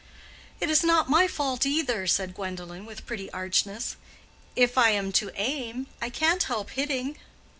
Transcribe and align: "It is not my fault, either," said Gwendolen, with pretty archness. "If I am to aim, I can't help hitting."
"It 0.59 0.71
is 0.71 0.83
not 0.83 1.11
my 1.11 1.27
fault, 1.27 1.63
either," 1.63 2.07
said 2.07 2.33
Gwendolen, 2.33 2.87
with 2.87 3.05
pretty 3.05 3.31
archness. 3.31 3.97
"If 4.55 4.75
I 4.75 4.89
am 4.89 5.11
to 5.11 5.29
aim, 5.35 5.85
I 6.01 6.09
can't 6.09 6.41
help 6.41 6.71
hitting." 6.71 7.17